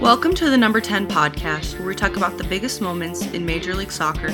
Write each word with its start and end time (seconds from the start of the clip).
Welcome 0.00 0.34
to 0.34 0.50
the 0.50 0.58
Number 0.58 0.80
10 0.80 1.06
podcast, 1.06 1.78
where 1.78 1.86
we 1.86 1.94
talk 1.94 2.16
about 2.16 2.36
the 2.36 2.44
biggest 2.44 2.80
moments 2.80 3.24
in 3.26 3.46
Major 3.46 3.74
League 3.74 3.92
Soccer 3.92 4.26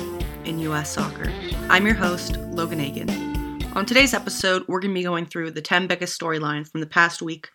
and 0.45 0.61
U.S. 0.63 0.91
soccer. 0.91 1.31
I'm 1.69 1.85
your 1.85 1.95
host, 1.95 2.39
Logan 2.39 2.81
Agin. 2.81 3.63
On 3.75 3.85
today's 3.85 4.15
episode, 4.15 4.67
we're 4.67 4.81
going 4.81 4.93
to 4.93 4.99
be 4.99 5.05
going 5.05 5.27
through 5.27 5.53
the 5.53 5.61
10 5.61 5.87
biggest 5.87 6.19
storylines 6.19 6.69
from 6.69 6.81
the 6.81 6.87
past 6.87 7.23
week 7.23 7.51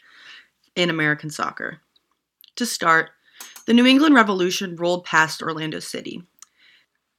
in 0.75 0.89
American 0.89 1.29
soccer. 1.29 1.81
To 2.55 2.65
start, 2.65 3.09
the 3.65 3.73
New 3.73 3.85
England 3.85 4.15
Revolution 4.15 4.75
rolled 4.75 5.03
past 5.03 5.41
Orlando 5.41 5.79
City 5.79 6.21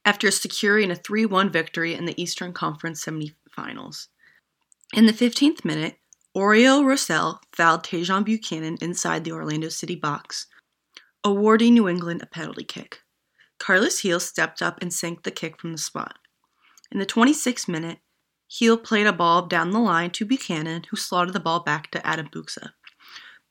after 0.05 0.31
securing 0.31 0.89
a 0.89 0.95
3 0.95 1.25
1 1.25 1.51
victory 1.51 1.93
in 1.93 2.05
the 2.05 2.19
Eastern 2.19 2.53
Conference 2.53 3.05
semifinals. 3.05 4.07
In 4.93 5.05
the 5.05 5.13
15th 5.13 5.65
minute, 5.65 5.97
Oriol 6.35 6.85
Rosell 6.85 7.39
fouled 7.51 7.83
Tajon 7.83 8.23
Buchanan 8.23 8.77
inside 8.79 9.25
the 9.25 9.31
Orlando 9.33 9.69
City 9.69 9.95
box, 9.95 10.47
awarding 11.27 11.73
New 11.73 11.87
England 11.87 12.21
a 12.21 12.25
penalty 12.25 12.63
kick. 12.63 13.01
Carlos 13.59 14.01
Gil 14.01 14.19
stepped 14.19 14.61
up 14.61 14.81
and 14.81 14.93
sank 14.93 15.23
the 15.23 15.31
kick 15.31 15.59
from 15.59 15.71
the 15.71 15.77
spot. 15.77 16.17
In 16.91 16.99
the 16.99 17.05
26th 17.05 17.67
minute, 17.67 17.99
Gil 18.49 18.77
played 18.77 19.07
a 19.07 19.13
ball 19.13 19.45
down 19.45 19.71
the 19.71 19.79
line 19.79 20.11
to 20.11 20.25
Buchanan, 20.25 20.83
who 20.89 20.97
slotted 20.97 21.33
the 21.33 21.39
ball 21.39 21.59
back 21.61 21.91
to 21.91 22.05
Adam 22.05 22.29
Buksa. 22.29 22.71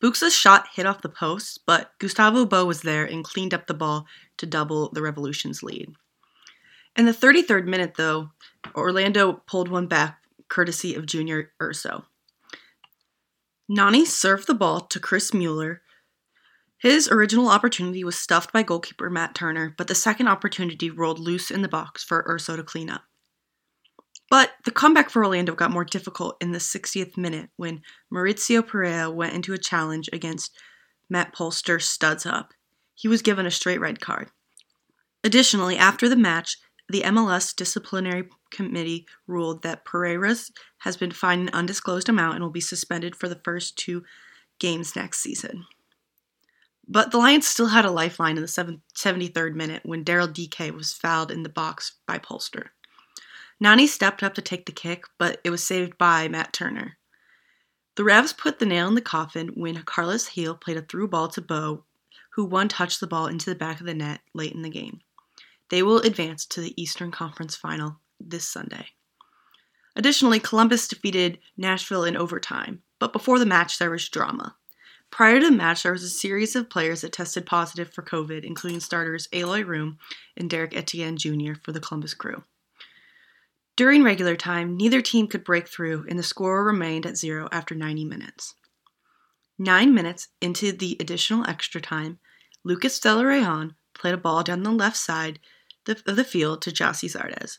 Buksa's 0.02 0.34
shot 0.34 0.68
hit 0.74 0.86
off 0.86 1.02
the 1.02 1.08
post, 1.08 1.60
but 1.66 1.92
Gustavo 1.98 2.44
Bou 2.44 2.64
was 2.64 2.82
there 2.82 3.04
and 3.04 3.24
cleaned 3.24 3.54
up 3.54 3.66
the 3.66 3.74
ball 3.74 4.06
to 4.38 4.46
double 4.46 4.90
the 4.92 5.02
Revolution's 5.02 5.62
lead. 5.62 5.94
In 6.96 7.06
the 7.06 7.12
33rd 7.12 7.66
minute, 7.66 7.94
though, 7.96 8.30
Orlando 8.74 9.34
pulled 9.46 9.68
one 9.68 9.86
back 9.86 10.18
courtesy 10.48 10.94
of 10.94 11.06
Junior 11.06 11.52
Urso. 11.60 12.04
Nani 13.68 14.04
served 14.04 14.46
the 14.46 14.54
ball 14.54 14.80
to 14.80 15.00
Chris 15.00 15.34
Mueller. 15.34 15.82
His 16.78 17.08
original 17.08 17.48
opportunity 17.48 18.04
was 18.04 18.18
stuffed 18.18 18.52
by 18.52 18.62
goalkeeper 18.62 19.08
Matt 19.08 19.34
Turner, 19.34 19.74
but 19.76 19.88
the 19.88 19.94
second 19.94 20.28
opportunity 20.28 20.90
rolled 20.90 21.18
loose 21.18 21.50
in 21.50 21.62
the 21.62 21.68
box 21.68 22.04
for 22.04 22.26
Urso 22.28 22.56
to 22.56 22.62
clean 22.62 22.90
up. 22.90 23.02
But 24.28 24.52
the 24.64 24.70
comeback 24.70 25.08
for 25.08 25.24
Orlando 25.24 25.54
got 25.54 25.70
more 25.70 25.84
difficult 25.84 26.36
in 26.40 26.52
the 26.52 26.58
60th 26.58 27.16
minute 27.16 27.50
when 27.56 27.82
Mauricio 28.12 28.66
Pereira 28.66 29.10
went 29.10 29.34
into 29.34 29.54
a 29.54 29.58
challenge 29.58 30.10
against 30.12 30.52
Matt 31.08 31.34
Polster 31.34 31.80
studs 31.80 32.26
up. 32.26 32.52
He 32.94 33.08
was 33.08 33.22
given 33.22 33.46
a 33.46 33.50
straight 33.50 33.80
red 33.80 34.00
card. 34.00 34.30
Additionally, 35.22 35.76
after 35.76 36.08
the 36.08 36.16
match, 36.16 36.58
the 36.88 37.02
MLS 37.02 37.54
disciplinary 37.54 38.28
committee 38.50 39.06
ruled 39.26 39.62
that 39.62 39.84
Pereira's 39.84 40.52
has 40.78 40.96
been 40.96 41.10
fined 41.10 41.48
an 41.48 41.54
undisclosed 41.54 42.08
amount 42.08 42.34
and 42.34 42.44
will 42.44 42.50
be 42.50 42.60
suspended 42.60 43.16
for 43.16 43.28
the 43.28 43.40
first 43.44 43.76
two 43.76 44.04
games 44.58 44.96
next 44.96 45.20
season. 45.20 45.64
But 46.88 47.10
the 47.10 47.18
Lions 47.18 47.46
still 47.46 47.66
had 47.66 47.84
a 47.84 47.90
lifeline 47.90 48.36
in 48.36 48.42
the 48.42 48.48
73rd 48.94 49.54
minute 49.54 49.82
when 49.84 50.04
Daryl 50.04 50.32
Dike 50.32 50.72
was 50.74 50.92
fouled 50.92 51.30
in 51.30 51.42
the 51.42 51.48
box 51.48 51.96
by 52.06 52.18
Polster. 52.18 52.68
Nani 53.58 53.86
stepped 53.86 54.22
up 54.22 54.34
to 54.34 54.42
take 54.42 54.66
the 54.66 54.72
kick, 54.72 55.04
but 55.18 55.40
it 55.42 55.50
was 55.50 55.64
saved 55.64 55.98
by 55.98 56.28
Matt 56.28 56.52
Turner. 56.52 56.98
The 57.96 58.04
Revs 58.04 58.34
put 58.34 58.58
the 58.58 58.66
nail 58.66 58.88
in 58.88 58.94
the 58.94 59.00
coffin 59.00 59.48
when 59.54 59.82
Carlos 59.82 60.28
Gil 60.28 60.54
played 60.54 60.76
a 60.76 60.82
through 60.82 61.08
ball 61.08 61.28
to 61.28 61.40
Bou, 61.40 61.82
who 62.30 62.44
one 62.44 62.68
touched 62.68 63.00
the 63.00 63.06
ball 63.06 63.26
into 63.26 63.48
the 63.48 63.56
back 63.56 63.80
of 63.80 63.86
the 63.86 63.94
net 63.94 64.20
late 64.34 64.52
in 64.52 64.60
the 64.60 64.68
game. 64.68 65.00
They 65.70 65.82
will 65.82 65.98
advance 65.98 66.44
to 66.46 66.60
the 66.60 66.80
Eastern 66.80 67.10
Conference 67.10 67.56
Final 67.56 67.98
this 68.20 68.46
Sunday. 68.46 68.88
Additionally, 69.96 70.38
Columbus 70.38 70.86
defeated 70.86 71.38
Nashville 71.56 72.04
in 72.04 72.16
overtime, 72.16 72.82
but 72.98 73.14
before 73.14 73.38
the 73.38 73.46
match, 73.46 73.78
there 73.78 73.90
was 73.90 74.08
drama. 74.08 74.54
Prior 75.10 75.40
to 75.40 75.46
the 75.46 75.52
match, 75.52 75.82
there 75.82 75.92
was 75.92 76.02
a 76.02 76.10
series 76.10 76.54
of 76.56 76.68
players 76.68 77.00
that 77.00 77.12
tested 77.12 77.46
positive 77.46 77.92
for 77.92 78.02
COVID, 78.02 78.44
including 78.44 78.80
starters 78.80 79.28
Eloy 79.32 79.62
Room 79.62 79.98
and 80.36 80.50
Derek 80.50 80.76
Etienne 80.76 81.16
Jr. 81.16 81.54
for 81.62 81.72
the 81.72 81.80
Columbus 81.80 82.14
crew. 82.14 82.44
During 83.76 84.02
regular 84.02 84.36
time, 84.36 84.76
neither 84.76 85.02
team 85.02 85.26
could 85.26 85.44
break 85.44 85.68
through, 85.68 86.06
and 86.08 86.18
the 86.18 86.22
score 86.22 86.64
remained 86.64 87.06
at 87.06 87.16
zero 87.16 87.48
after 87.52 87.74
90 87.74 88.04
minutes. 88.06 88.54
Nine 89.58 89.94
minutes 89.94 90.28
into 90.40 90.72
the 90.72 90.96
additional 91.00 91.48
extra 91.48 91.80
time, 91.80 92.18
Lucas 92.64 92.98
Zelarayán 92.98 93.74
played 93.94 94.14
a 94.14 94.18
ball 94.18 94.42
down 94.42 94.62
the 94.62 94.70
left 94.70 94.96
side 94.96 95.38
of 95.86 96.04
the 96.04 96.24
field 96.24 96.62
to 96.62 96.70
Gyasi 96.70 97.08
Zardes. 97.08 97.58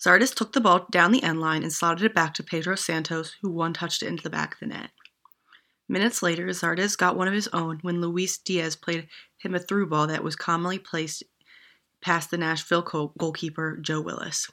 Zardes 0.00 0.34
took 0.34 0.52
the 0.52 0.60
ball 0.60 0.86
down 0.90 1.12
the 1.12 1.22
end 1.22 1.40
line 1.40 1.62
and 1.62 1.72
slotted 1.72 2.04
it 2.04 2.14
back 2.14 2.34
to 2.34 2.42
Pedro 2.42 2.74
Santos, 2.74 3.36
who 3.42 3.50
one 3.50 3.72
touched 3.72 4.02
it 4.02 4.08
into 4.08 4.22
the 4.22 4.30
back 4.30 4.54
of 4.54 4.60
the 4.60 4.66
net. 4.66 4.90
Minutes 5.88 6.22
later, 6.22 6.46
Zardes 6.48 6.96
got 6.96 7.16
one 7.16 7.28
of 7.28 7.34
his 7.34 7.48
own 7.48 7.78
when 7.82 8.00
Luis 8.00 8.38
Diaz 8.38 8.74
played 8.74 9.08
him 9.38 9.54
a 9.54 9.58
through 9.58 9.88
ball 9.88 10.06
that 10.06 10.24
was 10.24 10.36
calmly 10.36 10.78
placed 10.78 11.22
past 12.00 12.30
the 12.30 12.38
Nashville 12.38 13.12
goalkeeper 13.18 13.78
Joe 13.80 14.00
Willis. 14.00 14.50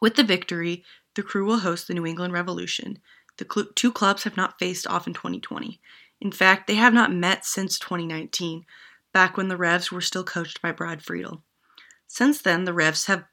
With 0.00 0.16
the 0.16 0.24
victory, 0.24 0.84
the 1.14 1.22
crew 1.22 1.46
will 1.46 1.60
host 1.60 1.88
the 1.88 1.94
New 1.94 2.06
England 2.06 2.32
Revolution. 2.32 2.98
The 3.36 3.68
two 3.74 3.92
clubs 3.92 4.24
have 4.24 4.36
not 4.36 4.58
faced 4.58 4.86
off 4.86 5.06
in 5.06 5.14
2020. 5.14 5.80
In 6.20 6.32
fact, 6.32 6.66
they 6.66 6.76
have 6.76 6.94
not 6.94 7.12
met 7.12 7.44
since 7.44 7.78
2019, 7.78 8.64
back 9.12 9.36
when 9.36 9.48
the 9.48 9.56
Revs 9.56 9.90
were 9.90 10.00
still 10.00 10.24
coached 10.24 10.60
by 10.60 10.72
Brad 10.72 11.02
Friedel. 11.02 11.42
Since 12.06 12.42
then, 12.42 12.64
the 12.64 12.72
Revs 12.72 13.06
have 13.06 13.24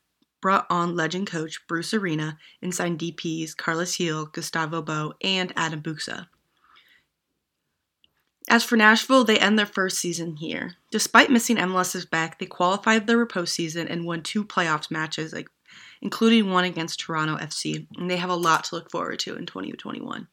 brought 0.42 0.66
on 0.70 0.96
legend 0.96 1.28
coach 1.28 1.66
Bruce 1.68 1.94
Arena 1.94 2.38
and 2.62 2.74
signed 2.74 3.00
DPs 3.00 3.56
Carlos 3.56 3.96
Gil, 3.98 4.26
Gustavo 4.26 4.82
Bou, 4.82 5.14
and 5.22 5.54
Adam 5.56 5.82
Buksa. 5.82 6.28
As 8.52 8.66
for 8.66 8.76
Nashville, 8.76 9.24
they 9.24 9.40
end 9.40 9.58
their 9.58 9.66
first 9.66 9.98
season 9.98 10.36
here. 10.36 10.76
Despite 10.92 11.30
missing 11.30 11.56
MLS's 11.56 12.06
back, 12.06 12.38
they 12.38 12.46
qualified 12.46 13.08
their 13.08 13.26
postseason 13.26 13.90
and 13.90 14.04
won 14.04 14.24
two 14.24 14.44
playoffs 14.44 14.92
matches, 14.92 15.32
like, 15.32 15.48
including 16.02 16.50
one 16.50 16.66
against 16.66 17.00
Toronto 17.00 17.38
FC, 17.38 17.88
and 17.96 18.12
they 18.12 18.18
have 18.18 18.30
a 18.30 18.36
lot 18.36 18.66
to 18.66 18.76
look 18.76 18.92
forward 18.92 19.20
to 19.20 19.38
in 19.38 19.46
2021. 19.46 20.28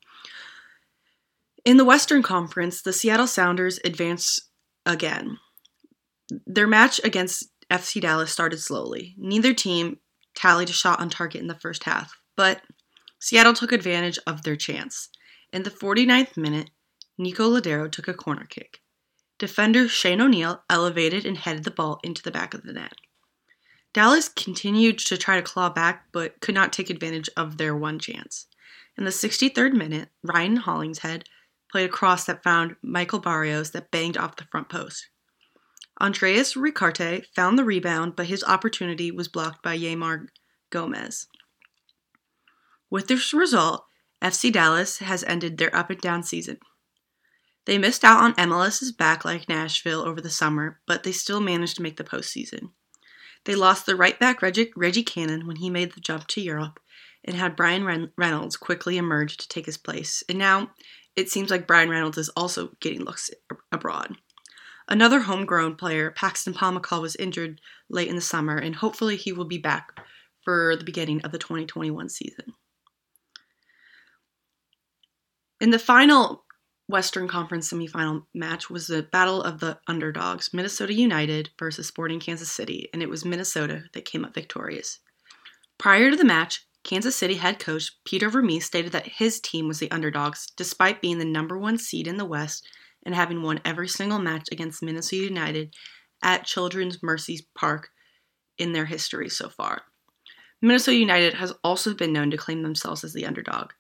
In 1.65 1.77
the 1.77 1.85
Western 1.85 2.25
Conference, 2.25 2.83
the 2.83 2.93
Seattle 2.93 3.29
Sounders 3.29 3.79
advance 3.85 4.41
again. 4.85 5.39
Their 6.45 6.67
match 6.67 7.01
against 7.05 7.53
FC 7.71 8.01
Dallas 8.01 8.33
started 8.33 8.59
slowly. 8.59 9.15
Neither 9.17 9.55
team 9.55 10.01
tallied 10.35 10.71
a 10.71 10.73
shot 10.73 10.99
on 10.99 11.09
target 11.09 11.41
in 11.41 11.47
the 11.47 11.55
first 11.55 11.85
half, 11.85 12.19
but 12.37 12.63
Seattle 13.21 13.55
took 13.55 13.71
advantage 13.71 14.19
of 14.27 14.43
their 14.43 14.57
chance. 14.57 15.09
In 15.53 15.63
the 15.63 15.71
49th 15.71 16.37
minute, 16.37 16.71
Nico 17.19 17.51
Lodeiro 17.51 17.91
took 17.91 18.09
a 18.09 18.15
corner 18.15 18.47
kick. 18.49 18.81
Defender 19.39 19.89
Shane 19.89 20.21
O'Neill 20.21 20.63
elevated 20.71 21.27
and 21.27 21.37
headed 21.37 21.65
the 21.65 21.71
ball 21.71 22.01
into 22.03 22.23
the 22.23 22.31
back 22.31 22.55
of 22.55 22.63
the 22.63 22.73
net. 22.73 22.95
Dallas 23.93 24.29
continued 24.29 24.99
to 25.01 25.19
try 25.19 25.37
to 25.37 25.43
claw 25.43 25.69
back, 25.71 26.07
but 26.13 26.41
could 26.41 26.55
not 26.55 26.73
take 26.73 26.91
advantage 26.91 27.29
of 27.37 27.57
their 27.57 27.75
one 27.75 27.99
chance. 27.99 28.47
In 28.97 29.05
the 29.05 29.11
63rd 29.11 29.73
minute, 29.73 30.11
Ryan 30.23 30.57
Hollingshead 30.57 31.25
played 31.71 31.89
a 31.89 31.93
cross 31.93 32.25
that 32.25 32.43
found 32.43 32.77
Michael 32.83 33.19
Barrios 33.19 33.71
that 33.73 33.91
banged 33.91 34.17
off 34.17 34.37
the 34.37 34.45
front 34.45 34.69
post. 34.69 35.09
Andreas 36.01 36.57
Ricaurte 36.57 37.27
found 37.35 37.59
the 37.59 37.65
rebound, 37.65 38.15
but 38.15 38.27
his 38.27 38.45
opportunity 38.45 39.11
was 39.11 39.29
blocked 39.29 39.63
by 39.63 39.77
Yeimar 39.77 40.29
Gomez. 40.71 41.27
With 42.91 43.09
this 43.09 43.33
result, 43.33 43.85
FC 44.23 44.53
Dallas 44.53 44.99
has 44.99 45.25
ended 45.25 45.59
their 45.59 45.75
up 45.75 45.91
and 45.91 46.01
down 46.01 46.23
season. 46.23 46.59
They 47.69 47.77
missed 47.77 48.03
out 48.03 48.23
on 48.23 48.33
MLS's 48.37 48.93
back 48.93 49.27
like 49.27 49.47
Nashville 49.47 50.01
over 50.01 50.23
the 50.23 50.31
summer, 50.31 50.81
but 50.87 51.03
they 51.03 51.13
still 51.13 51.39
managed 51.39 51.77
to 51.77 51.83
make 51.83 51.99
the 51.99 52.03
postseason. 52.03 52.71
They 53.45 53.55
lost 53.55 53.85
the 53.85 53.95
right 53.95 54.19
back 54.19 54.41
Reggie, 54.41 54.73
Reggie 54.75 55.03
Cannon 55.03 55.47
when 55.47 55.57
he 55.57 55.69
made 55.69 55.93
the 55.93 56.01
jump 56.01 56.29
to 56.29 56.41
Europe 56.41 56.81
and 57.27 57.37
had 57.37 57.57
Bryan 57.57 58.11
Reynolds 58.17 58.57
quickly 58.57 58.97
emerge 58.97 59.37
to 59.37 59.49
take 59.49 59.67
his 59.67 59.77
place. 59.77 60.25
And 60.31 60.39
now 60.39 60.71
it 61.15 61.29
seems 61.29 61.51
like 61.51 61.67
Bryan 61.67 61.91
Reynolds 61.91 62.17
is 62.17 62.31
also 62.31 62.71
getting 62.81 63.05
looks 63.05 63.31
abroad. 63.71 64.17
Another 64.89 65.21
homegrown 65.21 65.77
player, 65.77 66.11
Paxton 66.11 66.55
Pomykal, 66.55 67.03
was 67.03 67.17
injured 67.17 67.61
late 67.91 68.09
in 68.09 68.17
the 68.17 68.23
summer, 68.23 68.57
and 68.57 68.77
hopefully 68.77 69.17
he 69.17 69.31
will 69.31 69.45
be 69.45 69.59
back 69.59 69.93
for 70.43 70.75
the 70.75 70.85
beginning 70.85 71.21
of 71.21 71.33
the 71.33 71.39
2021 71.39 72.09
season. 72.09 72.55
In 75.61 75.69
the 75.69 75.79
final 75.79 76.47
Western 76.89 77.29
Conference 77.29 77.71
semifinal 77.71 78.23
match 78.35 78.71
was 78.71 78.87
the 78.87 79.03
battle 79.03 79.43
of 79.43 79.61
the 79.61 79.79
underdogs, 79.87 80.55
Minnesota 80.55 80.95
United 80.95 81.51
versus 81.59 81.87
Sporting 81.87 82.19
Kansas 82.19 82.51
City, 82.51 82.89
and 82.93 83.03
it 83.03 83.11
was 83.11 83.27
Minnesota 83.27 83.85
that 83.93 84.07
came 84.07 84.25
up 84.25 84.35
victorious. 84.35 84.99
Prior 85.77 86.11
to 86.11 86.17
the 86.17 86.25
match, 86.25 86.67
Kansas 86.85 87.15
City 87.15 87.35
head 87.35 87.59
coach 87.59 87.93
Peter 88.07 88.31
Vermes 88.31 88.65
stated 88.65 88.93
that 88.93 89.07
his 89.07 89.39
team 89.39 89.69
was 89.69 89.79
the 89.79 89.91
underdogs, 89.91 90.47
despite 90.57 91.03
being 91.03 91.19
the 91.19 91.27
number 91.27 91.59
one 91.59 91.77
seed 91.77 92.07
in 92.07 92.17
the 92.17 92.25
West 92.25 92.67
and 93.05 93.15
having 93.15 93.43
won 93.43 93.61
every 93.67 93.89
single 93.89 94.19
match 94.19 94.49
against 94.51 94.83
Minnesota 94.83 95.25
United 95.25 95.75
at 96.23 96.47
Children's 96.47 97.03
Mercy 97.03 97.47
Park 97.55 97.91
in 98.57 98.73
their 98.73 98.87
history 98.87 99.29
so 99.29 99.51
far. 99.51 99.83
Minnesota 100.63 100.97
United 100.97 101.35
has 101.35 101.53
also 101.63 101.93
been 101.93 102.15
known 102.15 102.31
to 102.31 102.39
claim 102.39 102.63
themselves 102.63 103.05
as 103.05 103.13
the 103.13 103.27
underdog. 103.27 103.73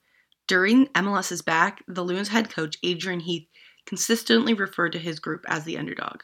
During 0.49 0.87
MLS's 0.89 1.43
back, 1.43 1.85
the 1.87 2.03
Loons 2.03 2.29
head 2.29 2.50
coach 2.50 2.79
Adrian 2.83 3.21
Heath 3.21 3.47
consistently 3.87 4.55
referred 4.55 4.93
to 4.93 4.99
his 4.99 5.21
group 5.21 5.45
as 5.47 5.65
the 5.65 5.77
underdog. 5.77 6.23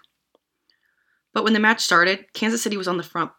But 1.35 1.45
when 1.45 1.53
the 1.53 1.61
match 1.61 1.83
started, 1.83 2.33
Kansas 2.33 2.63
City 2.63 2.77
was 2.77 2.89
on 2.89 2.97
the 2.97 3.03
front 3.03 3.33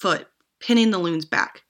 foot, 0.00 0.26
pinning 0.58 0.90
the 0.90 0.98
Loons 0.98 1.24
back. 1.24 1.62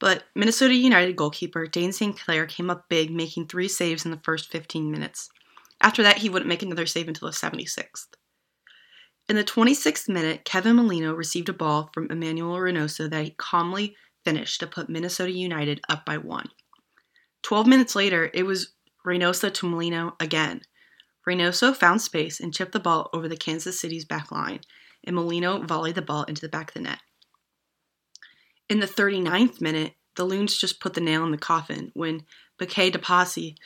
But 0.00 0.24
Minnesota 0.34 0.74
United 0.74 1.14
goalkeeper 1.14 1.66
Dane 1.66 1.92
St. 1.92 2.18
Clair 2.18 2.46
came 2.46 2.68
up 2.68 2.88
big, 2.88 3.12
making 3.12 3.46
three 3.46 3.68
saves 3.68 4.04
in 4.04 4.10
the 4.10 4.20
first 4.24 4.50
15 4.50 4.90
minutes. 4.90 5.28
After 5.80 6.02
that, 6.02 6.18
he 6.18 6.28
wouldn't 6.28 6.48
make 6.48 6.62
another 6.62 6.86
save 6.86 7.06
until 7.06 7.28
the 7.28 7.34
76th. 7.34 8.06
In 9.28 9.36
the 9.36 9.44
26th 9.44 10.08
minute, 10.08 10.44
Kevin 10.44 10.74
Molino 10.76 11.14
received 11.14 11.48
a 11.48 11.52
ball 11.52 11.90
from 11.94 12.10
Emmanuel 12.10 12.56
Reynoso 12.56 13.08
that 13.08 13.24
he 13.24 13.34
calmly 13.38 13.94
finished 14.24 14.58
to 14.60 14.66
put 14.66 14.88
Minnesota 14.88 15.30
United 15.30 15.80
up 15.88 16.04
by 16.04 16.16
one. 16.16 16.48
12 17.42 17.66
minutes 17.66 17.94
later, 17.94 18.30
it 18.34 18.44
was 18.44 18.72
Reynoso 19.04 19.52
to 19.52 19.68
Molino 19.68 20.14
again. 20.20 20.62
Reynoso 21.26 21.74
found 21.74 22.02
space 22.02 22.40
and 22.40 22.54
chipped 22.54 22.72
the 22.72 22.80
ball 22.80 23.10
over 23.12 23.28
the 23.28 23.36
Kansas 23.36 23.80
City's 23.80 24.04
back 24.04 24.30
line, 24.30 24.60
and 25.04 25.16
Molino 25.16 25.62
volleyed 25.62 25.94
the 25.94 26.02
ball 26.02 26.24
into 26.24 26.40
the 26.40 26.48
back 26.48 26.70
of 26.70 26.74
the 26.74 26.80
net. 26.80 26.98
In 28.68 28.80
the 28.80 28.86
39th 28.86 29.60
minute, 29.60 29.94
the 30.16 30.24
Loons 30.24 30.56
just 30.56 30.80
put 30.80 30.94
the 30.94 31.00
nail 31.00 31.24
in 31.24 31.30
the 31.30 31.38
coffin 31.38 31.90
when 31.94 32.24
Bakaye 32.58 32.92
Dibassy 32.92 33.56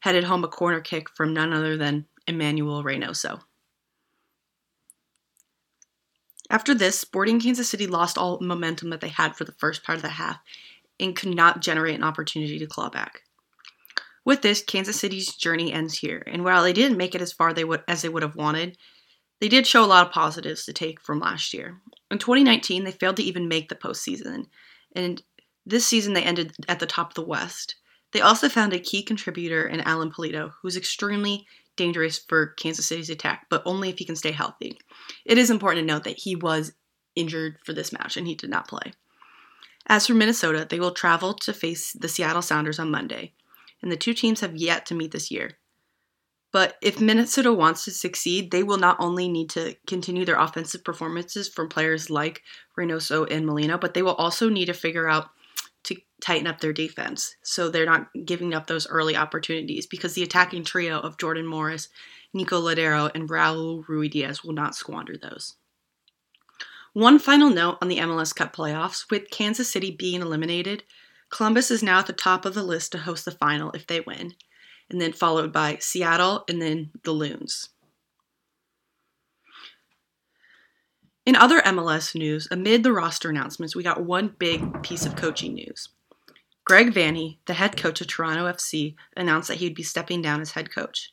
headed 0.00 0.24
home 0.24 0.44
a 0.44 0.48
corner 0.48 0.80
kick 0.80 1.08
from 1.10 1.32
none 1.32 1.52
other 1.52 1.76
than 1.76 2.06
Emmanuel 2.26 2.82
Reynoso. 2.82 3.40
After 6.48 6.74
this, 6.74 6.98
Sporting 6.98 7.40
Kansas 7.40 7.68
City 7.68 7.86
lost 7.86 8.16
all 8.16 8.38
momentum 8.40 8.90
that 8.90 9.00
they 9.00 9.08
had 9.08 9.36
for 9.36 9.44
the 9.44 9.52
first 9.52 9.82
part 9.82 9.96
of 9.96 10.02
the 10.02 10.10
half 10.10 10.38
and 10.98 11.16
could 11.16 11.34
not 11.34 11.60
generate 11.60 11.94
an 11.94 12.04
opportunity 12.04 12.58
to 12.58 12.66
claw 12.66 12.88
back. 12.88 13.22
With 14.24 14.42
this, 14.42 14.62
Kansas 14.62 14.98
City's 14.98 15.34
journey 15.34 15.72
ends 15.72 15.98
here, 15.98 16.22
and 16.26 16.44
while 16.44 16.62
they 16.62 16.72
didn't 16.72 16.98
make 16.98 17.14
it 17.14 17.22
as 17.22 17.32
far 17.32 17.52
they 17.52 17.64
would, 17.64 17.84
as 17.86 18.02
they 18.02 18.08
would 18.08 18.24
have 18.24 18.34
wanted, 18.34 18.76
they 19.40 19.48
did 19.48 19.66
show 19.66 19.84
a 19.84 19.86
lot 19.86 20.06
of 20.06 20.12
positives 20.12 20.64
to 20.64 20.72
take 20.72 21.00
from 21.00 21.20
last 21.20 21.54
year. 21.54 21.80
In 22.10 22.18
2019, 22.18 22.84
they 22.84 22.90
failed 22.90 23.16
to 23.16 23.22
even 23.22 23.48
make 23.48 23.68
the 23.68 23.74
postseason, 23.74 24.46
and 24.94 25.22
this 25.64 25.86
season 25.86 26.12
they 26.12 26.22
ended 26.22 26.54
at 26.68 26.80
the 26.80 26.86
top 26.86 27.10
of 27.10 27.14
the 27.14 27.22
West. 27.22 27.76
They 28.12 28.20
also 28.20 28.48
found 28.48 28.72
a 28.72 28.78
key 28.78 29.02
contributor 29.02 29.66
in 29.66 29.80
Alan 29.80 30.10
Pulido, 30.10 30.52
who's 30.62 30.76
extremely 30.76 31.46
dangerous 31.76 32.18
for 32.18 32.48
Kansas 32.54 32.86
City's 32.86 33.10
attack, 33.10 33.46
but 33.50 33.62
only 33.66 33.90
if 33.90 33.98
he 33.98 34.04
can 34.04 34.16
stay 34.16 34.32
healthy. 34.32 34.78
It 35.24 35.38
is 35.38 35.50
important 35.50 35.86
to 35.86 35.94
note 35.94 36.04
that 36.04 36.18
he 36.18 36.34
was 36.34 36.72
injured 37.14 37.58
for 37.64 37.72
this 37.72 37.92
match 37.92 38.16
and 38.16 38.26
he 38.26 38.34
did 38.34 38.50
not 38.50 38.68
play. 38.68 38.92
As 39.86 40.06
for 40.06 40.14
Minnesota, 40.14 40.66
they 40.68 40.80
will 40.80 40.90
travel 40.90 41.34
to 41.34 41.52
face 41.52 41.92
the 41.92 42.08
Seattle 42.08 42.42
Sounders 42.42 42.78
on 42.78 42.90
Monday, 42.90 43.32
and 43.80 43.90
the 43.90 43.96
two 43.96 44.14
teams 44.14 44.40
have 44.40 44.56
yet 44.56 44.84
to 44.86 44.94
meet 44.94 45.12
this 45.12 45.30
year. 45.30 45.58
But 46.52 46.76
if 46.80 47.00
Minnesota 47.00 47.52
wants 47.52 47.84
to 47.84 47.90
succeed, 47.90 48.50
they 48.50 48.62
will 48.62 48.78
not 48.78 48.96
only 48.98 49.28
need 49.28 49.50
to 49.50 49.76
continue 49.86 50.24
their 50.24 50.38
offensive 50.38 50.82
performances 50.84 51.48
from 51.48 51.68
players 51.68 52.08
like 52.08 52.42
Reynoso 52.78 53.30
and 53.30 53.46
Molina, 53.46 53.78
but 53.78 53.94
they 53.94 54.02
will 54.02 54.14
also 54.14 54.48
need 54.48 54.66
to 54.66 54.72
figure 54.72 55.08
out 55.08 55.28
to 55.84 55.96
tighten 56.20 56.46
up 56.46 56.60
their 56.60 56.72
defense 56.72 57.36
so 57.42 57.68
they're 57.68 57.86
not 57.86 58.08
giving 58.24 58.54
up 58.54 58.66
those 58.66 58.88
early 58.88 59.14
opportunities 59.14 59.86
because 59.86 60.14
the 60.14 60.22
attacking 60.22 60.64
trio 60.64 60.98
of 60.98 61.18
Jordan 61.18 61.46
Morris, 61.46 61.88
Nico 62.32 62.60
Lodeiro, 62.60 63.10
and 63.14 63.28
Raul 63.28 63.84
Ruidiaz 63.84 64.42
will 64.42 64.54
not 64.54 64.74
squander 64.74 65.16
those. 65.16 65.54
One 66.96 67.18
final 67.18 67.50
note 67.50 67.76
on 67.82 67.88
the 67.88 67.98
MLS 67.98 68.34
Cup 68.34 68.56
playoffs 68.56 69.10
with 69.10 69.28
Kansas 69.28 69.70
City 69.70 69.90
being 69.90 70.22
eliminated, 70.22 70.82
Columbus 71.28 71.70
is 71.70 71.82
now 71.82 71.98
at 71.98 72.06
the 72.06 72.14
top 72.14 72.46
of 72.46 72.54
the 72.54 72.62
list 72.62 72.90
to 72.92 72.98
host 72.98 73.26
the 73.26 73.32
final 73.32 73.70
if 73.72 73.86
they 73.86 74.00
win 74.00 74.32
and 74.88 74.98
then 74.98 75.12
followed 75.12 75.52
by 75.52 75.76
Seattle 75.78 76.44
and 76.48 76.62
then 76.62 76.92
the 77.04 77.12
Loons. 77.12 77.68
In 81.26 81.36
other 81.36 81.60
MLS 81.60 82.14
news, 82.14 82.48
amid 82.50 82.82
the 82.82 82.94
roster 82.94 83.28
announcements, 83.28 83.76
we 83.76 83.82
got 83.82 84.02
one 84.02 84.34
big 84.38 84.82
piece 84.82 85.04
of 85.04 85.16
coaching 85.16 85.52
news. 85.52 85.90
Greg 86.64 86.94
Vanney, 86.94 87.36
the 87.44 87.52
head 87.52 87.76
coach 87.76 88.00
of 88.00 88.06
Toronto 88.06 88.50
FC, 88.50 88.94
announced 89.14 89.48
that 89.48 89.58
he 89.58 89.66
would 89.66 89.76
be 89.76 89.82
stepping 89.82 90.22
down 90.22 90.40
as 90.40 90.52
head 90.52 90.74
coach. 90.74 91.12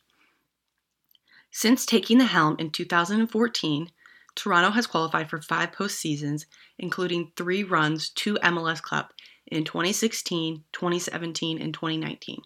Since 1.52 1.86
taking 1.86 2.20
the 2.20 2.26
helm 2.28 2.56
in 2.58 2.70
2014, 2.70 3.90
Toronto 4.36 4.72
has 4.72 4.88
qualified 4.88 5.30
for 5.30 5.42
five 5.42 5.72
postseasons, 5.72 6.46
including 6.80 7.32
three 7.36 7.64
runs 7.64 8.10
to 8.10 8.36
MLS 8.36 8.82
Cup 8.82 9.14
in 9.48 9.64
2016, 9.64 10.64
2017, 10.72 11.62
and 11.62 11.74
2019. 11.74 12.42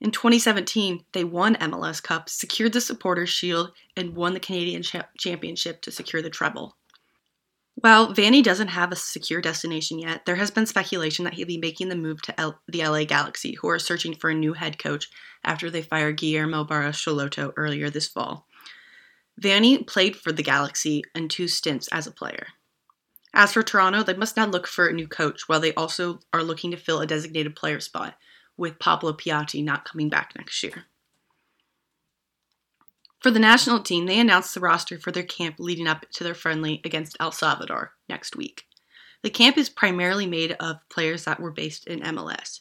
In 0.00 0.10
2017, 0.10 1.04
they 1.12 1.24
won 1.24 1.56
MLS 1.56 2.02
Cup, 2.02 2.30
secured 2.30 2.72
the 2.72 2.80
Supporters 2.80 3.28
Shield, 3.28 3.72
and 3.96 4.16
won 4.16 4.32
the 4.32 4.40
Canadian 4.40 4.82
Championship 5.18 5.82
to 5.82 5.90
secure 5.90 6.22
the 6.22 6.30
treble. 6.30 6.76
While 7.74 8.14
Vanney 8.14 8.42
doesn't 8.42 8.68
have 8.68 8.92
a 8.92 8.96
secure 8.96 9.40
destination 9.40 9.98
yet, 9.98 10.26
there 10.26 10.36
has 10.36 10.50
been 10.50 10.66
speculation 10.66 11.24
that 11.24 11.34
he'll 11.34 11.46
be 11.46 11.56
making 11.56 11.88
the 11.88 11.96
move 11.96 12.20
to 12.22 12.38
L- 12.38 12.60
the 12.68 12.86
LA 12.86 13.04
Galaxy, 13.04 13.54
who 13.54 13.68
are 13.68 13.78
searching 13.78 14.14
for 14.14 14.28
a 14.28 14.34
new 14.34 14.54
head 14.54 14.78
coach 14.78 15.08
after 15.44 15.70
they 15.70 15.82
fired 15.82 16.18
Guillermo 16.18 16.64
Barros 16.64 16.96
Schelotto 16.96 17.52
earlier 17.56 17.88
this 17.88 18.08
fall. 18.08 18.46
Vanney 19.40 19.86
played 19.86 20.16
for 20.16 20.32
the 20.32 20.42
Galaxy 20.42 21.02
in 21.14 21.28
two 21.28 21.48
stints 21.48 21.88
as 21.88 22.06
a 22.06 22.12
player. 22.12 22.48
As 23.32 23.52
for 23.52 23.62
Toronto, 23.62 24.02
they 24.02 24.14
must 24.14 24.36
now 24.36 24.46
look 24.46 24.66
for 24.66 24.86
a 24.86 24.92
new 24.92 25.08
coach, 25.08 25.48
while 25.48 25.60
they 25.60 25.72
also 25.74 26.20
are 26.32 26.42
looking 26.42 26.70
to 26.72 26.76
fill 26.76 27.00
a 27.00 27.06
designated 27.06 27.56
player 27.56 27.80
spot, 27.80 28.16
with 28.56 28.78
Pablo 28.78 29.12
Piatti 29.12 29.64
not 29.64 29.84
coming 29.84 30.08
back 30.08 30.32
next 30.36 30.62
year. 30.62 30.84
For 33.20 33.30
the 33.30 33.38
national 33.38 33.80
team, 33.80 34.06
they 34.06 34.18
announced 34.18 34.54
the 34.54 34.60
roster 34.60 34.98
for 34.98 35.12
their 35.12 35.22
camp 35.22 35.56
leading 35.58 35.86
up 35.86 36.06
to 36.12 36.24
their 36.24 36.34
friendly 36.34 36.80
against 36.84 37.16
El 37.20 37.32
Salvador 37.32 37.92
next 38.08 38.36
week. 38.36 38.66
The 39.22 39.30
camp 39.30 39.56
is 39.56 39.68
primarily 39.68 40.26
made 40.26 40.52
of 40.52 40.86
players 40.88 41.24
that 41.24 41.40
were 41.40 41.50
based 41.50 41.86
in 41.86 42.00
MLS. 42.00 42.60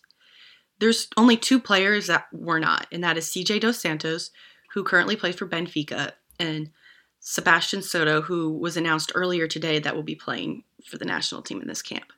There's 0.79 1.07
only 1.17 1.37
two 1.37 1.59
players 1.59 2.07
that 2.07 2.27
were 2.31 2.59
not, 2.59 2.87
and 2.91 3.03
that 3.03 3.17
is 3.17 3.27
CJ 3.27 3.61
Dos 3.61 3.79
Santos, 3.79 4.31
who 4.73 4.83
currently 4.83 5.15
plays 5.15 5.35
for 5.35 5.47
Benfica, 5.47 6.11
and 6.39 6.71
Sebastian 7.19 7.81
Soto, 7.81 8.21
who 8.21 8.57
was 8.57 8.77
announced 8.77 9.11
earlier 9.13 9.47
today 9.47 9.79
that 9.79 9.95
will 9.95 10.03
be 10.03 10.15
playing 10.15 10.63
for 10.85 10.97
the 10.97 11.05
national 11.05 11.41
team 11.41 11.61
in 11.61 11.67
this 11.67 11.81
camp. 11.81 12.13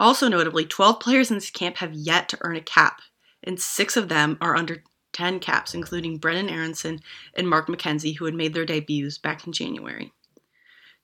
Also 0.00 0.28
notably, 0.28 0.64
12 0.64 0.98
players 0.98 1.30
in 1.30 1.36
this 1.36 1.50
camp 1.50 1.76
have 1.76 1.94
yet 1.94 2.28
to 2.28 2.38
earn 2.40 2.56
a 2.56 2.60
cap, 2.60 3.00
and 3.42 3.60
six 3.60 3.96
of 3.96 4.08
them 4.08 4.36
are 4.40 4.56
under 4.56 4.82
10 5.12 5.38
caps, 5.38 5.74
including 5.74 6.18
Brenden 6.18 6.50
Aaronson 6.50 7.00
and 7.34 7.48
Mark 7.48 7.68
McKenzie, 7.68 8.16
who 8.16 8.24
had 8.24 8.34
made 8.34 8.52
their 8.52 8.66
debuts 8.66 9.18
back 9.18 9.46
in 9.46 9.52
January. 9.52 10.12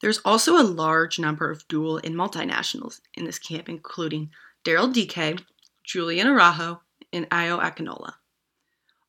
There's 0.00 0.18
also 0.24 0.60
a 0.60 0.64
large 0.64 1.18
number 1.18 1.50
of 1.50 1.66
dual 1.68 1.98
and 1.98 2.14
multinationals 2.14 3.00
in 3.14 3.24
this 3.24 3.38
camp, 3.38 3.68
including 3.68 4.30
Daryl 4.64 4.92
Dike, 4.92 5.40
Julian 5.84 6.26
Araujo, 6.26 6.80
and 7.12 7.28
Ayo 7.30 7.60
Akinola. 7.60 8.14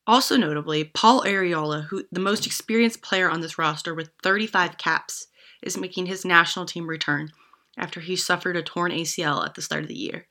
Also 0.06 0.36
notably, 0.36 0.84
Paul 0.84 1.22
Arriola, 1.22 1.84
who 1.84 2.04
the 2.10 2.20
most 2.20 2.46
experienced 2.46 3.02
player 3.02 3.30
on 3.30 3.40
this 3.40 3.58
roster 3.58 3.94
with 3.94 4.10
35 4.22 4.76
caps, 4.76 5.28
is 5.62 5.76
making 5.76 6.06
his 6.06 6.24
national 6.24 6.66
team 6.66 6.88
return 6.88 7.30
after 7.76 8.00
he 8.00 8.16
suffered 8.16 8.56
a 8.56 8.62
torn 8.62 8.90
ACL 8.90 9.44
at 9.44 9.54
the 9.54 9.62
start 9.62 9.82
of 9.82 9.88
the 9.88 9.94
year. 9.94 10.26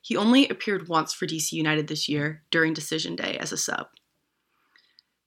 He 0.00 0.16
only 0.16 0.48
appeared 0.48 0.88
once 0.88 1.12
for 1.12 1.26
DC 1.26 1.52
United 1.52 1.86
this 1.86 2.08
year 2.08 2.42
during 2.50 2.74
decision 2.74 3.14
day 3.14 3.36
as 3.38 3.52
a 3.52 3.56
sub. 3.56 3.86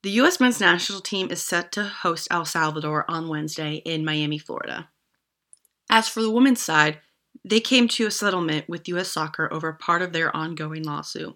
The 0.03 0.11
U.S. 0.11 0.39
men's 0.39 0.59
national 0.59 0.99
team 0.99 1.31
is 1.31 1.41
set 1.41 1.71
to 1.71 1.85
host 1.85 2.27
El 2.29 2.45
Salvador 2.45 3.09
on 3.09 3.29
Wednesday 3.29 3.75
in 3.85 4.05
Miami, 4.05 4.37
Florida. 4.37 4.89
As 5.89 6.09
for 6.09 6.21
the 6.21 6.29
women's 6.29 6.61
side, 6.61 6.99
they 7.43 7.59
came 7.59 7.87
to 7.87 8.07
a 8.07 8.11
settlement 8.11 8.67
with 8.67 8.87
U.S. 8.89 9.11
Soccer 9.11 9.51
over 9.51 9.73
part 9.73 10.01
of 10.01 10.13
their 10.13 10.35
ongoing 10.35 10.83
lawsuit. 10.83 11.35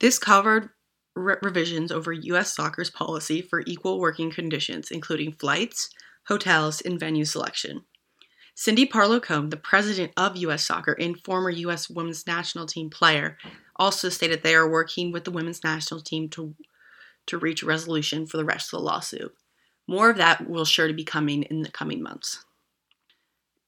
This 0.00 0.18
covered 0.18 0.70
re- 1.14 1.36
revisions 1.42 1.92
over 1.92 2.12
U.S. 2.12 2.54
Soccer's 2.54 2.90
policy 2.90 3.40
for 3.42 3.62
equal 3.66 4.00
working 4.00 4.30
conditions, 4.30 4.90
including 4.90 5.32
flights, 5.32 5.90
hotels, 6.28 6.80
and 6.80 6.98
venue 6.98 7.24
selection. 7.24 7.84
Cindy 8.56 8.86
Parlow 8.86 9.20
Cone, 9.20 9.50
the 9.50 9.56
president 9.56 10.12
of 10.16 10.36
U.S. 10.36 10.64
Soccer 10.64 10.92
and 10.92 11.20
former 11.24 11.50
U.S. 11.50 11.90
women's 11.90 12.26
national 12.26 12.66
team 12.66 12.88
player, 12.88 13.36
also 13.76 14.08
stated 14.08 14.42
they 14.42 14.54
are 14.54 14.70
working 14.70 15.10
with 15.10 15.24
the 15.24 15.32
women's 15.32 15.64
national 15.64 16.00
team 16.00 16.28
to, 16.30 16.54
to 17.26 17.38
reach 17.38 17.62
a 17.62 17.66
resolution 17.66 18.26
for 18.26 18.36
the 18.36 18.44
rest 18.44 18.72
of 18.72 18.78
the 18.78 18.84
lawsuit. 18.84 19.34
More 19.88 20.08
of 20.08 20.16
that 20.18 20.48
will 20.48 20.64
sure 20.64 20.86
to 20.86 20.94
be 20.94 21.04
coming 21.04 21.42
in 21.42 21.62
the 21.62 21.70
coming 21.70 22.00
months. 22.02 22.44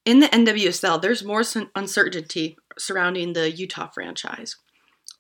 In 0.05 0.21
the 0.21 0.29
NWSL, 0.29 1.03
there's 1.03 1.25
more 1.25 1.43
uncertainty 1.75 2.57
surrounding 2.79 3.33
the 3.33 3.51
Utah 3.51 3.89
franchise. 3.89 4.57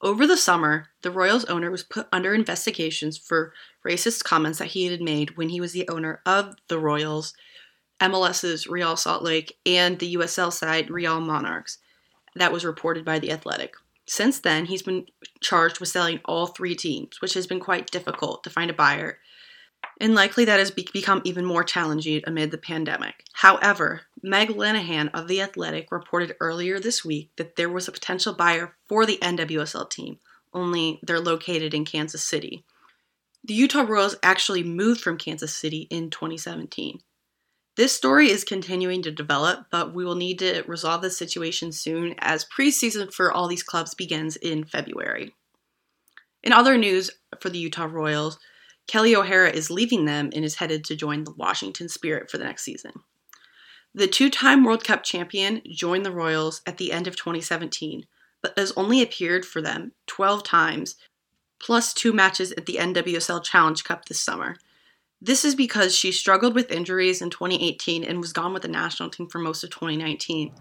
Over 0.02 0.26
the 0.26 0.36
summer, 0.36 0.88
the 1.02 1.10
Royals 1.10 1.46
owner 1.46 1.70
was 1.70 1.82
put 1.82 2.06
under 2.12 2.34
investigations 2.34 3.16
for 3.16 3.54
racist 3.86 4.24
comments 4.24 4.58
that 4.58 4.68
he 4.68 4.86
had 4.86 5.00
made 5.00 5.36
when 5.36 5.48
he 5.48 5.60
was 5.60 5.72
the 5.72 5.88
owner 5.88 6.20
of 6.26 6.54
the 6.68 6.78
Royals 6.78 7.32
MLS's 8.00 8.66
Real 8.66 8.96
Salt 8.96 9.22
Lake 9.22 9.56
and 9.64 9.98
the 9.98 10.14
USL 10.16 10.52
side 10.52 10.90
Real 10.90 11.20
Monarchs. 11.20 11.78
That 12.34 12.52
was 12.52 12.64
reported 12.64 13.04
by 13.04 13.18
The 13.18 13.32
Athletic. 13.32 13.74
Since 14.06 14.40
then, 14.40 14.66
he's 14.66 14.82
been 14.82 15.06
charged 15.40 15.80
with 15.80 15.88
selling 15.88 16.20
all 16.26 16.46
three 16.46 16.74
teams, 16.74 17.20
which 17.20 17.34
has 17.34 17.46
been 17.46 17.58
quite 17.58 17.90
difficult 17.90 18.44
to 18.44 18.50
find 18.50 18.70
a 18.70 18.74
buyer, 18.74 19.18
and 20.00 20.14
likely 20.14 20.44
that 20.44 20.58
has 20.58 20.70
be- 20.70 20.88
become 20.92 21.22
even 21.24 21.44
more 21.44 21.64
challenging 21.64 22.22
amid 22.26 22.50
the 22.50 22.58
pandemic. 22.58 23.24
However, 23.32 24.02
Meg 24.22 24.48
Linehan 24.48 25.10
of 25.14 25.28
The 25.28 25.40
Athletic 25.40 25.90
reported 25.90 26.36
earlier 26.40 26.78
this 26.78 27.04
week 27.04 27.30
that 27.36 27.56
there 27.56 27.70
was 27.70 27.88
a 27.88 27.92
potential 27.92 28.34
buyer 28.34 28.74
for 28.84 29.06
the 29.06 29.18
NWSL 29.22 29.88
team, 29.90 30.18
only 30.52 31.00
they're 31.02 31.20
located 31.20 31.74
in 31.74 31.84
Kansas 31.84 32.22
City. 32.22 32.64
The 33.44 33.54
Utah 33.54 33.82
Royals 33.82 34.16
actually 34.22 34.64
moved 34.64 35.00
from 35.00 35.18
Kansas 35.18 35.54
City 35.54 35.86
in 35.90 36.10
2017. 36.10 37.00
This 37.76 37.92
story 37.92 38.30
is 38.30 38.42
continuing 38.42 39.02
to 39.02 39.10
develop, 39.10 39.66
but 39.70 39.94
we 39.94 40.04
will 40.04 40.14
need 40.14 40.38
to 40.38 40.64
resolve 40.66 41.02
this 41.02 41.18
situation 41.18 41.72
soon 41.72 42.14
as 42.18 42.44
preseason 42.44 43.12
for 43.12 43.30
all 43.30 43.48
these 43.48 43.62
clubs 43.62 43.94
begins 43.94 44.36
in 44.36 44.64
February. 44.64 45.34
In 46.42 46.52
other 46.52 46.78
news 46.78 47.10
for 47.38 47.50
the 47.50 47.58
Utah 47.58 47.84
Royals, 47.84 48.38
Kelly 48.86 49.16
O'Hara 49.16 49.50
is 49.50 49.70
leaving 49.70 50.04
them 50.04 50.30
and 50.34 50.44
is 50.44 50.56
headed 50.56 50.84
to 50.84 50.96
join 50.96 51.24
the 51.24 51.32
Washington 51.32 51.88
Spirit 51.88 52.30
for 52.30 52.38
the 52.38 52.44
next 52.44 52.62
season. 52.62 52.92
The 53.94 54.06
two 54.06 54.30
time 54.30 54.62
World 54.62 54.84
Cup 54.84 55.02
champion 55.02 55.62
joined 55.70 56.04
the 56.04 56.12
Royals 56.12 56.60
at 56.66 56.76
the 56.76 56.92
end 56.92 57.06
of 57.06 57.16
2017, 57.16 58.06
but 58.42 58.56
has 58.58 58.72
only 58.76 59.02
appeared 59.02 59.44
for 59.44 59.62
them 59.62 59.92
12 60.06 60.42
times, 60.44 60.96
plus 61.58 61.94
two 61.94 62.12
matches 62.12 62.52
at 62.52 62.66
the 62.66 62.76
NWSL 62.76 63.42
Challenge 63.42 63.82
Cup 63.82 64.04
this 64.04 64.20
summer. 64.20 64.56
This 65.20 65.44
is 65.44 65.54
because 65.54 65.96
she 65.96 66.12
struggled 66.12 66.54
with 66.54 66.70
injuries 66.70 67.22
in 67.22 67.30
2018 67.30 68.04
and 68.04 68.20
was 68.20 68.34
gone 68.34 68.52
with 68.52 68.62
the 68.62 68.68
national 68.68 69.08
team 69.08 69.28
for 69.28 69.38
most 69.38 69.64
of 69.64 69.70
2019. 69.70 70.52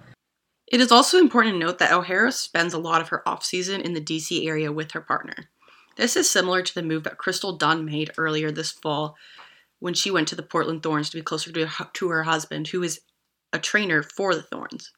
It 0.68 0.82
is 0.82 0.92
also 0.92 1.20
important 1.20 1.56
to 1.56 1.60
note 1.60 1.78
that 1.80 1.92
O'Hara 1.92 2.32
spends 2.32 2.74
a 2.74 2.80
lot 2.80 3.02
of 3.02 3.10
her 3.10 3.22
offseason 3.28 3.82
in 3.82 3.94
the 3.94 4.02
DC 4.02 4.48
area 4.48 4.72
with 4.72 4.92
her 4.92 5.02
partner. 5.02 5.50
This 5.96 6.16
is 6.16 6.30
similar 6.30 6.62
to 6.62 6.76
the 6.76 6.84
move 6.84 7.04
that 7.04 7.18
Crystal 7.18 7.54
Dunn 7.54 7.86
made 7.86 8.12
earlier 8.18 8.52
this 8.52 8.72
fall 8.72 9.16
when 9.80 9.94
she 9.94 10.12
went 10.12 10.28
to 10.30 10.36
the 10.36 10.44
Portland 10.44 10.84
Thorns 10.84 11.10
to 11.10 11.18
be 11.18 11.22
closer 11.22 11.52
to, 11.52 11.70
to 11.94 12.10
her 12.10 12.24
husband, 12.24 12.70
who 12.70 12.84
is 12.84 13.02
a 13.54 13.60
trainer 13.60 14.04
for 14.04 14.36
the 14.36 14.42
Thorns. 14.42 14.92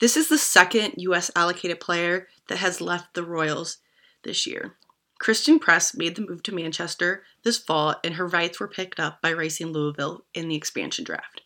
This 0.00 0.16
is 0.16 0.28
the 0.28 0.38
second 0.38 0.94
U.S. 0.98 1.30
allocated 1.36 1.80
player 1.80 2.28
that 2.48 2.58
has 2.58 2.80
left 2.80 3.14
the 3.14 3.22
Royals 3.22 3.78
this 4.22 4.46
year. 4.46 4.74
Christen 5.18 5.58
Press 5.58 5.94
made 5.94 6.16
the 6.16 6.26
move 6.26 6.42
to 6.42 6.54
Manchester 6.54 7.22
this 7.44 7.58
fall, 7.58 7.96
and 8.02 8.14
her 8.14 8.26
rights 8.26 8.58
were 8.58 8.68
picked 8.68 8.98
up 8.98 9.22
by 9.22 9.30
Racing 9.30 9.68
Louisville 9.68 10.24
in 10.34 10.48
the 10.48 10.56
expansion 10.56 11.04
draft. 11.04 11.42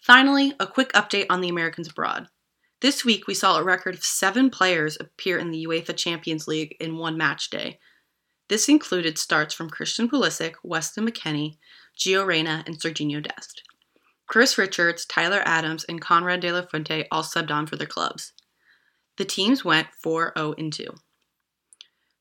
Finally, 0.00 0.54
a 0.58 0.66
quick 0.66 0.92
update 0.94 1.26
on 1.28 1.40
the 1.40 1.48
Americans 1.48 1.88
abroad. 1.88 2.28
This 2.80 3.04
week, 3.04 3.26
we 3.26 3.34
saw 3.34 3.58
a 3.58 3.62
record 3.62 3.94
of 3.94 4.04
seven 4.04 4.48
players 4.48 4.96
appear 4.98 5.38
in 5.38 5.50
the 5.50 5.66
UEFA 5.66 5.94
Champions 5.94 6.48
League 6.48 6.76
in 6.80 6.96
one 6.96 7.18
match 7.18 7.50
day. 7.50 7.78
This 8.48 8.70
included 8.70 9.18
starts 9.18 9.52
from 9.52 9.68
Christian 9.68 10.08
Pulisic, 10.08 10.54
Weston 10.62 11.06
McKennie, 11.06 11.58
Gio 11.98 12.26
Reyna, 12.26 12.64
and 12.66 12.80
Serginho 12.80 13.22
Dest. 13.22 13.62
Chris 14.26 14.56
Richards, 14.56 15.04
Tyler 15.04 15.42
Adams, 15.44 15.84
and 15.84 16.00
Konrad 16.00 16.40
De 16.40 16.50
La 16.50 16.62
Fuente 16.62 17.06
all 17.10 17.22
subbed 17.22 17.50
on 17.50 17.66
for 17.66 17.76
their 17.76 17.86
clubs. 17.86 18.32
The 19.18 19.26
teams 19.26 19.62
went 19.62 19.88
4 20.02 20.32
0 20.34 20.54
2. 20.54 20.94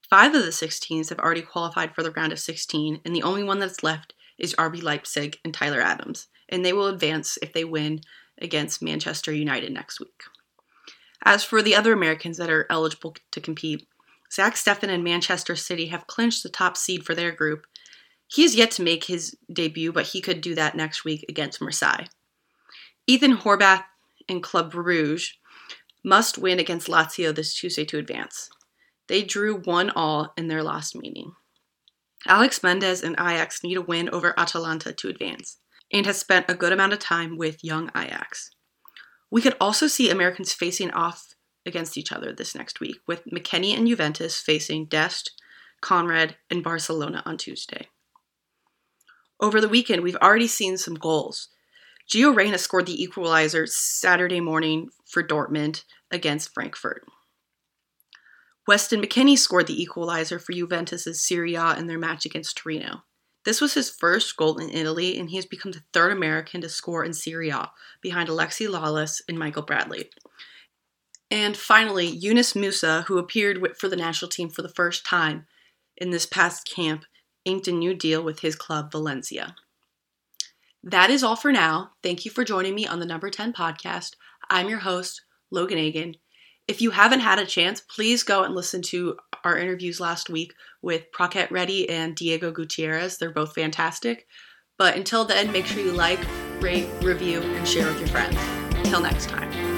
Five 0.09 0.35
of 0.35 0.43
the 0.43 0.51
six 0.51 0.77
teams 0.77 1.07
have 1.07 1.19
already 1.19 1.41
qualified 1.41 1.95
for 1.95 2.03
the 2.03 2.11
round 2.11 2.33
of 2.33 2.39
16, 2.39 2.99
and 3.05 3.15
the 3.15 3.23
only 3.23 3.43
one 3.43 3.59
that's 3.59 3.81
left 3.81 4.13
is 4.37 4.55
RB 4.55 4.83
Leipzig 4.83 5.39
and 5.45 5.53
Tyler 5.53 5.79
Adams, 5.79 6.27
and 6.49 6.65
they 6.65 6.73
will 6.73 6.87
advance 6.87 7.37
if 7.41 7.53
they 7.53 7.63
win 7.63 8.01
against 8.41 8.81
Manchester 8.81 9.31
United 9.31 9.71
next 9.71 10.01
week. 10.01 10.23
As 11.23 11.43
for 11.43 11.61
the 11.61 11.75
other 11.75 11.93
Americans 11.93 12.37
that 12.37 12.49
are 12.49 12.65
eligible 12.69 13.15
to 13.31 13.41
compete, 13.41 13.87
Zach 14.31 14.55
Steffen 14.55 14.89
and 14.89 15.03
Manchester 15.03 15.55
City 15.55 15.87
have 15.87 16.07
clinched 16.07 16.43
the 16.43 16.49
top 16.49 16.77
seed 16.77 17.05
for 17.05 17.15
their 17.15 17.31
group. 17.31 17.65
He 18.27 18.43
is 18.43 18.55
yet 18.55 18.71
to 18.71 18.83
make 18.83 19.05
his 19.05 19.35
debut, 19.51 19.91
but 19.91 20.07
he 20.07 20.21
could 20.21 20.39
do 20.39 20.55
that 20.55 20.75
next 20.75 21.03
week 21.03 21.25
against 21.27 21.61
Marseille. 21.61 22.05
Ethan 23.07 23.37
Horvath 23.37 23.85
and 24.27 24.43
Club 24.43 24.71
Brugge 24.71 25.33
must 26.03 26.37
win 26.37 26.59
against 26.59 26.87
Lazio 26.87 27.33
this 27.33 27.55
Tuesday 27.55 27.85
to 27.85 27.97
advance. 27.97 28.49
They 29.07 29.23
drew 29.23 29.57
one 29.61 29.89
all 29.89 30.31
in 30.37 30.47
their 30.47 30.63
last 30.63 30.95
meeting. 30.95 31.33
Alex 32.27 32.61
Mendez 32.61 33.01
and 33.01 33.15
Ajax 33.15 33.63
need 33.63 33.77
a 33.77 33.81
win 33.81 34.09
over 34.09 34.37
Atalanta 34.37 34.93
to 34.93 35.09
advance, 35.09 35.57
and 35.91 36.05
has 36.05 36.19
spent 36.19 36.49
a 36.49 36.53
good 36.53 36.71
amount 36.71 36.93
of 36.93 36.99
time 36.99 37.37
with 37.37 37.63
young 37.63 37.89
Ajax. 37.95 38.51
We 39.31 39.41
could 39.41 39.55
also 39.61 39.87
see 39.87 40.09
Americans 40.09 40.53
facing 40.53 40.91
off 40.91 41.35
against 41.65 41.97
each 41.97 42.11
other 42.11 42.33
this 42.33 42.55
next 42.55 42.79
week, 42.79 42.97
with 43.07 43.25
McKennie 43.25 43.77
and 43.77 43.87
Juventus 43.87 44.39
facing 44.39 44.85
Dest, 44.85 45.31
Konrad, 45.81 46.35
and 46.49 46.63
Barcelona 46.63 47.21
on 47.25 47.37
Tuesday. 47.37 47.87
Over 49.39 49.61
the 49.61 49.69
weekend, 49.69 50.03
we've 50.03 50.15
already 50.17 50.47
seen 50.47 50.77
some 50.77 50.95
goals. 50.95 51.49
Gio 52.11 52.35
Reyna 52.35 52.57
scored 52.57 52.87
the 52.87 53.01
equalizer 53.01 53.67
Saturday 53.67 54.39
morning 54.39 54.89
for 55.05 55.23
Dortmund 55.23 55.83
against 56.11 56.53
Frankfurt. 56.53 57.05
Weston 58.67 59.01
McKennie 59.01 59.37
scored 59.37 59.67
the 59.67 59.81
equalizer 59.81 60.39
for 60.39 60.53
Juventus' 60.53 61.21
Serie 61.21 61.55
A 61.55 61.75
in 61.75 61.87
their 61.87 61.99
match 61.99 62.25
against 62.25 62.57
Torino. 62.57 63.03
This 63.45 63.61
was 63.61 63.73
his 63.73 63.89
first 63.89 64.35
goal 64.35 64.57
in 64.57 64.69
Italy, 64.69 65.17
and 65.17 65.29
he 65.29 65.37
has 65.37 65.45
become 65.45 65.71
the 65.71 65.83
third 65.93 66.11
American 66.11 66.61
to 66.61 66.69
score 66.69 67.03
in 67.03 67.13
Serie 67.13 67.49
A, 67.49 67.71
behind 68.01 68.29
Alexi 68.29 68.67
Lalas 68.67 69.21
and 69.27 69.39
Michael 69.39 69.63
Bradley. 69.63 70.09
And 71.31 71.55
finally, 71.55 72.07
Yunus 72.07 72.53
Musah, 72.53 73.05
who 73.05 73.17
appeared 73.17 73.77
for 73.77 73.87
the 73.87 73.95
national 73.95 74.29
team 74.29 74.49
for 74.49 74.61
the 74.61 74.69
first 74.69 75.05
time 75.05 75.45
in 75.95 76.09
this 76.09 76.25
past 76.25 76.69
camp, 76.69 77.05
inked 77.45 77.67
a 77.67 77.71
new 77.71 77.93
deal 77.93 78.23
with 78.23 78.39
his 78.39 78.55
club, 78.55 78.91
Valencia. 78.91 79.55
That 80.83 81.09
is 81.09 81.23
all 81.23 81.35
for 81.35 81.51
now. 81.51 81.91
Thank 82.01 82.25
you 82.25 82.31
for 82.31 82.43
joining 82.43 82.73
me 82.73 82.87
on 82.87 82.99
the 82.99 83.05
Number 83.05 83.29
10 83.29 83.53
podcast. 83.53 84.11
I'm 84.49 84.69
your 84.69 84.79
host, 84.79 85.21
Logan 85.51 85.77
Agin. 85.77 86.15
If 86.69 86.83
you 86.83 86.91
haven't 86.91 87.21
had 87.21 87.39
a 87.39 87.47
chance, 87.47 87.81
please 87.81 88.21
go 88.21 88.43
and 88.43 88.53
listen 88.53 88.83
to 88.83 89.17
our 89.43 89.57
interviews 89.57 89.99
last 89.99 90.29
week 90.29 90.53
with 90.83 91.11
Praket 91.11 91.49
Reddy 91.49 91.89
and 91.89 92.15
Diego 92.15 92.51
Gutierrez. 92.51 93.17
They're 93.17 93.31
both 93.31 93.55
fantastic. 93.55 94.27
But 94.77 94.95
until 94.95 95.25
then, 95.25 95.51
make 95.51 95.65
sure 95.65 95.81
you 95.81 95.91
like, 95.91 96.19
rate, 96.59 96.87
review, 97.01 97.41
and 97.41 97.67
share 97.67 97.87
with 97.87 97.97
your 97.97 98.09
friends. 98.09 98.37
Until 98.75 99.01
next 99.01 99.29
time. 99.29 99.68